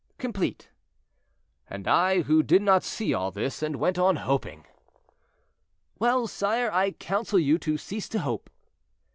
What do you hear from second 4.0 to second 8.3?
hoping." "Well, sire, I counsel you to cease to